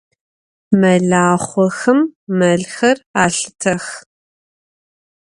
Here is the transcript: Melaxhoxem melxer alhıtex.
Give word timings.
Melaxhoxem 0.79 1.99
melxer 2.37 2.97
alhıtex. 3.23 3.85